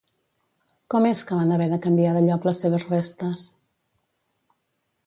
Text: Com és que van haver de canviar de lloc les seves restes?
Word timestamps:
Com 0.93 1.05
és 1.09 1.21
que 1.31 1.37
van 1.39 1.53
haver 1.57 1.67
de 1.75 1.79
canviar 1.85 2.15
de 2.17 2.25
lloc 2.29 2.49
les 2.51 2.63
seves 2.65 2.87
restes? 2.95 3.47